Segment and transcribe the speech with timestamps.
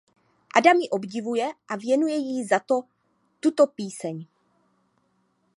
[0.55, 2.81] Adam ji obdivuje a věnuje jí za to
[3.39, 4.25] tuto píseň.